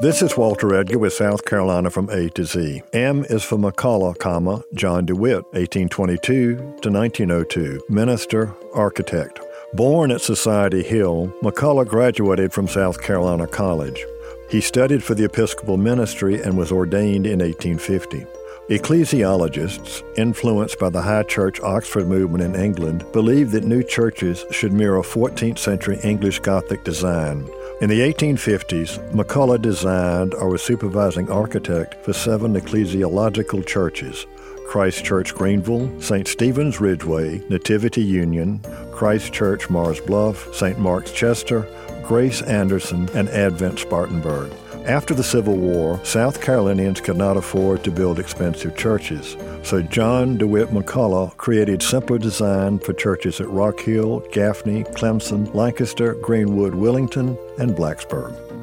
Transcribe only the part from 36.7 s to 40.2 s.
Ridgeway, Nativity Union, Christ Church Mars